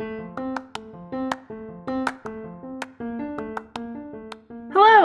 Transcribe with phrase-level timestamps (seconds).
[0.00, 0.14] Hello,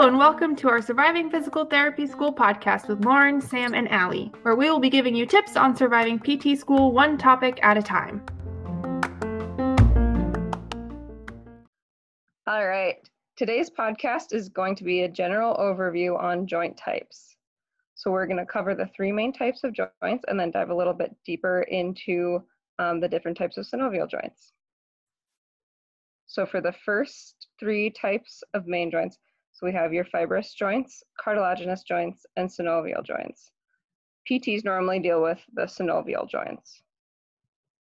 [0.06, 4.54] and welcome to our Surviving Physical Therapy School podcast with Lauren, Sam, and Allie, where
[4.54, 8.24] we will be giving you tips on surviving PT school one topic at a time.
[12.46, 12.98] All right.
[13.36, 17.34] Today's podcast is going to be a general overview on joint types.
[17.96, 20.76] So we're going to cover the three main types of joints and then dive a
[20.76, 22.44] little bit deeper into
[22.78, 24.52] um, the different types of synovial joints.
[26.34, 29.18] So for the first three types of main joints,
[29.52, 33.52] so we have your fibrous joints, cartilaginous joints, and synovial joints.
[34.28, 36.82] PTs normally deal with the synovial joints.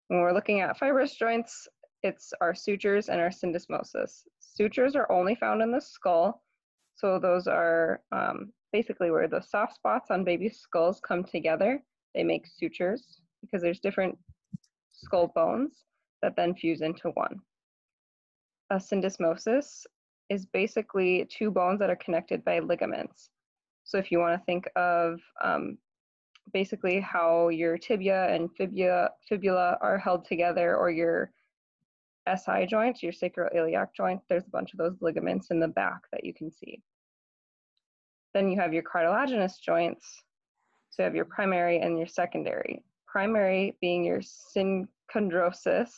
[0.08, 1.68] When we're looking at fibrous joints,
[2.02, 4.24] it's our sutures and our syndesmosis.
[4.40, 6.42] Sutures are only found in the skull,
[6.96, 11.84] so those are um, basically where the soft spots on baby skulls come together.
[12.16, 14.18] They make sutures because there's different
[14.90, 15.84] skull bones
[16.24, 17.40] that then fuse into one.
[18.72, 19.86] A syndesmosis
[20.30, 23.30] is basically two bones that are connected by ligaments.
[23.84, 25.78] So if you want to think of um,
[26.54, 31.32] basically how your tibia and fibula, fibula are held together or your
[32.34, 36.24] SI joint, your sacroiliac joint, there's a bunch of those ligaments in the back that
[36.24, 36.82] you can see.
[38.34, 40.24] Then you have your cartilaginous joints.
[40.92, 42.84] So you have your primary and your secondary.
[43.06, 45.90] Primary being your synchondrosis,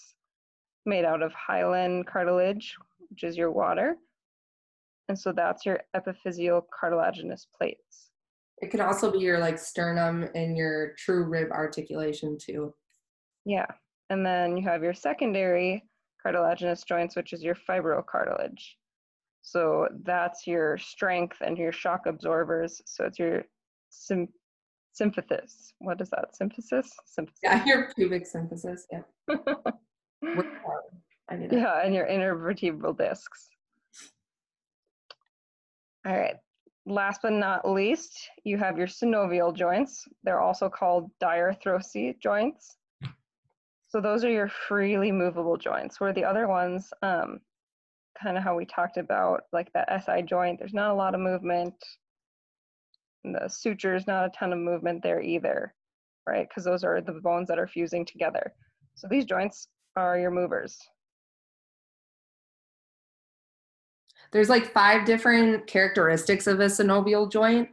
[0.86, 2.76] made out of hyaline cartilage,
[3.10, 3.96] which is your water.
[5.10, 8.10] And so that's your epiphyseal cartilaginous plates.
[8.62, 12.74] It can also be your like sternum and your true rib articulation too.
[13.46, 13.66] Yeah.
[14.10, 15.84] And then you have your secondary
[16.22, 18.62] cartilaginous joints, which is your fibrocartilage.
[19.42, 22.82] So that's your strength and your shock absorbers.
[22.86, 23.44] So it's your
[23.90, 24.30] sim-
[25.00, 25.74] symphysis.
[25.80, 26.30] What is that?
[26.42, 26.88] Symphysis?
[27.20, 27.32] Symphysis.
[27.44, 28.82] Yeah, your pubic symphysis.
[28.92, 29.02] Yeah.
[31.32, 33.50] yeah, and your intervertebral discs.
[36.06, 36.36] All right.
[36.86, 40.06] Last but not least, you have your synovial joints.
[40.24, 42.76] They're also called diarthrosy joints.
[43.88, 47.40] So those are your freely movable joints, where the other ones, um,
[48.22, 51.22] kind of how we talked about, like that SI joint, there's not a lot of
[51.22, 51.76] movement.
[53.24, 55.74] And the sutures, not a ton of movement there either,
[56.28, 56.48] right?
[56.50, 58.54] Because those are the bones that are fusing together.
[58.96, 60.78] So these joints are your movers.
[64.32, 67.70] There's like five different characteristics of a synovial joint.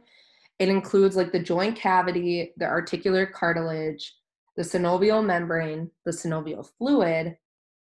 [0.59, 4.13] It includes like the joint cavity, the articular cartilage,
[4.55, 7.35] the synovial membrane, the synovial fluid,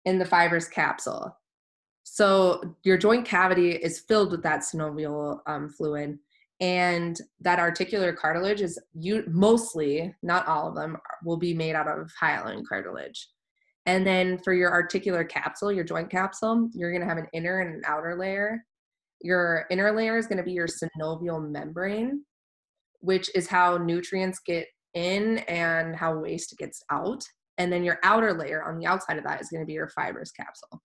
[0.06, 1.36] and the fibrous capsule.
[2.04, 6.18] So your joint cavity is filled with that synovial um, fluid,
[6.60, 11.88] and that articular cartilage is you mostly, not all of them, will be made out
[11.88, 13.28] of hyaline cartilage.
[13.86, 17.60] And then for your articular capsule, your joint capsule, you're going to have an inner
[17.60, 18.64] and an outer layer.
[19.20, 22.24] Your inner layer is going to be your synovial membrane,
[23.00, 27.22] which is how nutrients get in and how waste gets out.
[27.58, 29.88] And then your outer layer on the outside of that is going to be your
[29.88, 30.80] fibrous capsule.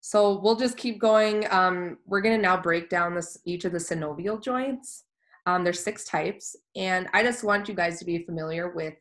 [0.00, 1.46] So we'll just keep going.
[1.50, 5.04] Um, we're going to now break down this each of the synovial joints.
[5.46, 8.94] Um, there's six types, and I just want you guys to be familiar with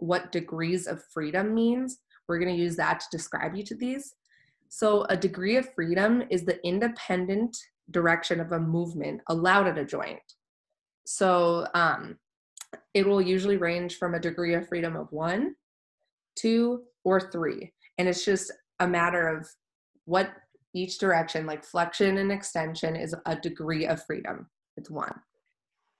[0.00, 1.98] what degrees of freedom means.
[2.28, 4.14] We're going to use that to describe each of these.
[4.68, 7.56] So, a degree of freedom is the independent
[7.90, 10.20] direction of a movement allowed at a joint.
[11.04, 12.18] So, um,
[12.94, 15.54] it will usually range from a degree of freedom of one,
[16.36, 17.72] two, or three.
[17.98, 19.48] And it's just a matter of
[20.04, 20.30] what
[20.72, 24.48] each direction, like flexion and extension, is a degree of freedom.
[24.76, 25.20] It's one.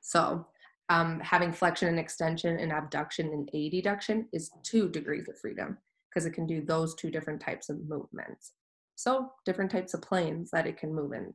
[0.01, 0.47] So,
[0.91, 5.79] um, having flexion and extension and abduction and adduction is two degrees of freedom
[6.09, 8.53] because it can do those two different types of movements.
[8.97, 11.33] So different types of planes that it can move in.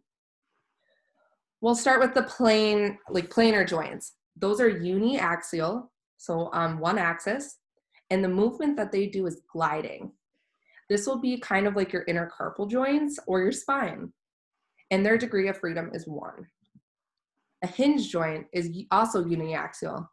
[1.61, 4.15] We'll start with the plane, like planar joints.
[4.35, 5.87] Those are uniaxial,
[6.17, 7.57] so on one axis,
[8.09, 10.11] and the movement that they do is gliding.
[10.89, 14.11] This will be kind of like your intercarpal joints or your spine,
[14.91, 16.45] and their degree of freedom is one.
[17.63, 20.07] A hinge joint is also uniaxial.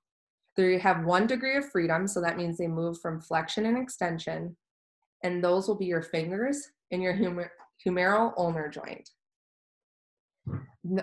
[0.56, 4.56] They have one degree of freedom, so that means they move from flexion and extension,
[5.22, 7.50] and those will be your fingers and your humer-
[7.84, 9.08] humeral ulnar joint.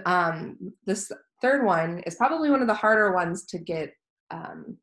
[0.05, 3.93] Um, this third one is probably one of the harder ones to get
[4.31, 4.77] um,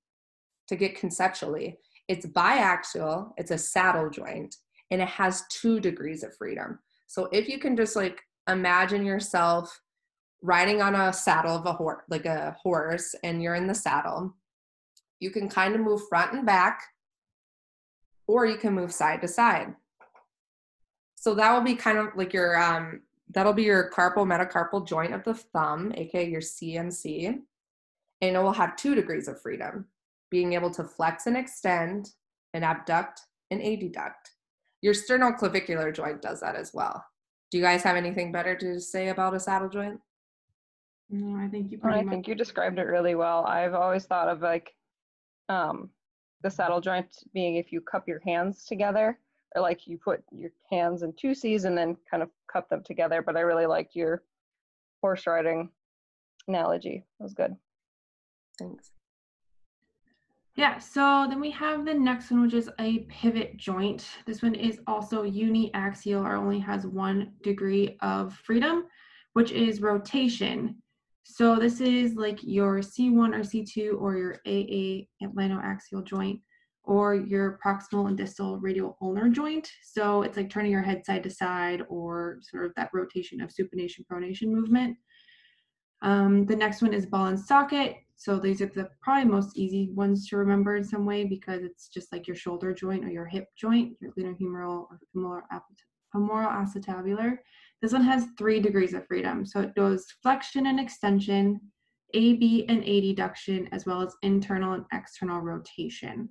[0.68, 1.78] to get conceptually.
[2.08, 3.30] It's biaxial.
[3.36, 4.56] It's a saddle joint,
[4.90, 6.80] and it has two degrees of freedom.
[7.06, 9.80] So if you can just like imagine yourself
[10.42, 14.34] riding on a saddle of a horse, like a horse, and you're in the saddle,
[15.20, 16.82] you can kind of move front and back
[18.26, 19.74] or you can move side to side.
[21.14, 25.14] So that will be kind of like your um, that'll be your carpal metacarpal joint
[25.14, 27.28] of the thumb, aka your CMC,
[28.20, 29.86] and it will have two degrees of freedom,
[30.30, 32.10] being able to flex and extend,
[32.54, 34.30] and abduct and adduct.
[34.82, 37.04] Your sternoclavicular joint does that as well.
[37.50, 40.00] Do you guys have anything better to say about a saddle joint?
[41.08, 42.12] No, I think you Well, pretty I much.
[42.12, 43.44] think you described it really well.
[43.44, 44.74] I've always thought of like
[45.48, 45.90] um,
[46.42, 49.18] the saddle joint being if you cup your hands together,
[49.54, 52.82] or like you put your hands in two C's and then kind of cup them
[52.82, 53.22] together.
[53.22, 54.24] But I really liked your
[55.00, 55.70] horse riding
[56.48, 57.04] analogy.
[57.18, 57.54] That was good.
[58.58, 58.90] Thanks.
[60.56, 64.08] Yeah, so then we have the next one, which is a pivot joint.
[64.26, 68.86] This one is also uniaxial or only has one degree of freedom,
[69.34, 70.82] which is rotation.
[71.28, 76.40] So this is like your C1 or C2 or your AA atlantoaxial joint
[76.84, 79.68] or your proximal and distal radial ulnar joint.
[79.82, 83.50] So it's like turning your head side to side or sort of that rotation of
[83.50, 84.96] supination pronation movement.
[86.00, 87.96] Um, the next one is ball and socket.
[88.14, 91.88] So these are the probably most easy ones to remember in some way because it's
[91.88, 95.42] just like your shoulder joint or your hip joint, your glenohumeral or femoral,
[96.12, 97.38] femoral acetabular.
[97.82, 99.44] This one has three degrees of freedom.
[99.44, 101.60] So it does flexion and extension,
[102.14, 106.28] AB and adduction, as well as internal and external rotation.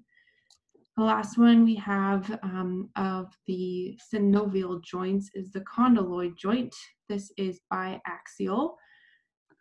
[0.98, 6.74] The last one we have um, of the synovial joints is the condyloid joint.
[7.10, 8.76] This is biaxial.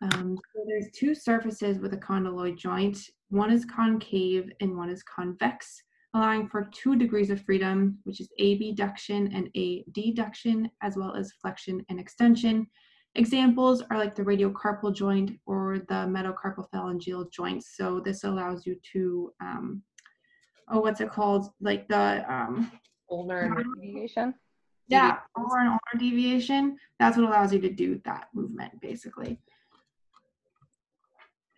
[0.01, 2.97] Um, so there's two surfaces with a condyloid joint.
[3.29, 5.81] One is concave and one is convex,
[6.15, 11.85] allowing for two degrees of freedom, which is abduction and adduction, as well as flexion
[11.89, 12.65] and extension.
[13.15, 17.75] Examples are like the radiocarpal joint or the metacarpal phalangeal joints.
[17.75, 19.83] So this allows you to, um,
[20.71, 21.49] oh, what's it called?
[21.61, 22.71] Like the, um,
[23.11, 24.33] Ulnar Deviation.
[24.87, 26.77] yeah, or an ulnar deviation.
[26.97, 29.39] That's what allows you to do that movement, basically.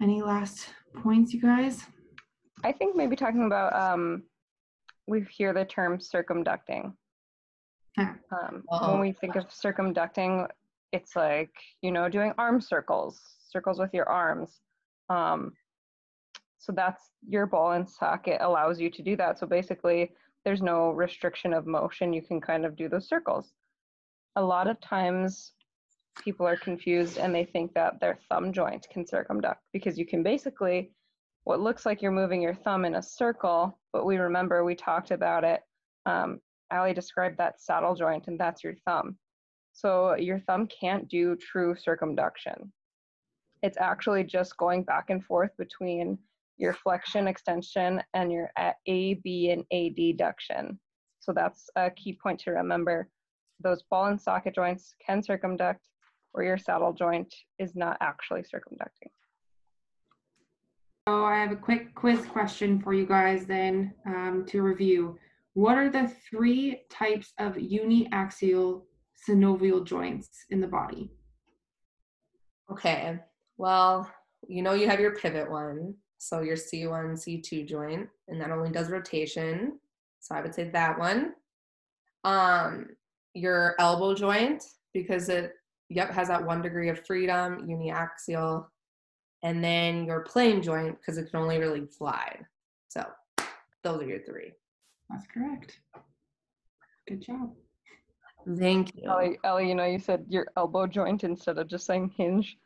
[0.02, 1.86] Any last points, you guys?
[2.64, 4.24] I think maybe talking about um,
[5.08, 6.94] we hear the term circumducting.
[7.98, 8.92] Um, Oh.
[8.92, 10.48] When we think of circumducting,
[10.92, 11.52] it's like
[11.82, 13.20] you know doing arm circles,
[13.50, 14.62] circles with your arms.
[15.10, 15.54] Um,
[16.60, 19.40] so that's your ball and socket allows you to do that.
[19.40, 20.12] So basically,
[20.44, 22.14] there's no restriction of motion.
[22.14, 23.54] You can kind of do those circles.
[24.36, 25.54] A lot of times,
[26.24, 30.24] people are confused and they think that their thumb joint can circumduct because you can
[30.24, 30.92] basically
[31.48, 35.12] what looks like you're moving your thumb in a circle, but we remember we talked
[35.12, 35.62] about it.
[36.06, 36.42] Um,
[36.72, 39.18] Allie described that saddle joint, and that's your thumb.
[39.72, 42.74] So your thumb can't do true circumduction.
[43.64, 46.18] It's actually just going back and forth between
[46.58, 50.78] your flexion, extension, and your A, B, and adduction.
[51.22, 53.08] So that's a key point to remember.
[53.62, 55.80] Those ball and socket joints can circumduct,
[56.34, 59.12] or your saddle joint is not actually circumducting.
[61.08, 65.18] So I have a quick quiz question for you guys then um, to review.
[65.54, 68.82] What are the three types of uniaxial
[69.26, 71.10] synovial joints in the body?
[72.70, 73.20] Okay.
[73.56, 74.12] Well,
[74.50, 78.70] you know you have your pivot one, so your C1, C2 joint, and that only
[78.70, 79.80] does rotation.
[80.20, 81.36] So I would say that one.
[82.26, 82.88] Um,
[83.34, 84.62] your elbow joint
[84.94, 85.54] because it
[85.88, 88.66] yep has that one degree of freedom, uniaxial,
[89.44, 92.46] and then your plane joint because it can only really glide.
[92.88, 93.06] So
[93.84, 94.54] those are your three.
[95.10, 95.80] That's correct.
[97.08, 97.54] Good job.
[98.58, 99.10] Thank you.
[99.10, 102.58] Ellie, Ellie, you know, you said your elbow joint instead of just saying hinge.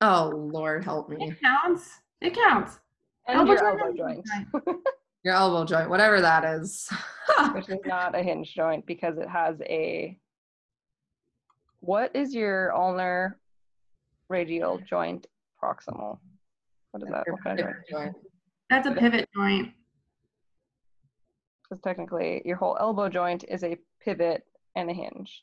[0.00, 1.16] Oh Lord, help me.
[1.20, 1.90] It counts.
[2.20, 2.78] It counts.
[3.26, 4.78] And Elbow your joint elbow joint, joint.
[5.24, 6.88] Your elbow joint, whatever that is.
[7.52, 10.16] which is not a hinge joint because it has a.
[11.80, 13.36] What is your ulnar
[14.28, 15.26] radial joint
[15.62, 16.18] proximal?
[16.90, 17.24] What is that?
[17.28, 17.76] What kind of joint?
[17.90, 18.14] joint.
[18.70, 19.72] That's a pivot joint.
[21.62, 24.44] Because technically, your whole elbow joint is a pivot
[24.76, 25.42] and a hinge.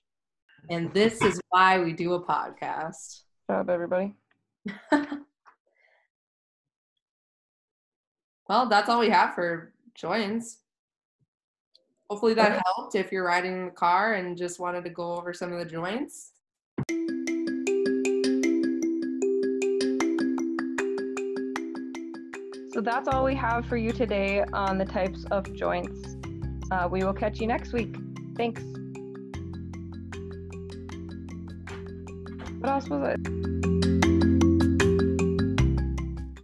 [0.69, 3.23] And this is why we do a podcast.
[3.49, 4.15] Shut up, everybody.
[8.47, 10.59] well, that's all we have for joints.
[12.09, 12.61] Hopefully that Okay.
[12.75, 15.59] helped if you're riding in the car and just wanted to go over some of
[15.59, 16.32] the joints.
[22.73, 26.15] So that's all we have for you today on the types of joints.
[26.71, 27.95] Uh, we will catch you next week.
[28.35, 28.63] Thanks.
[32.59, 33.72] What else was it?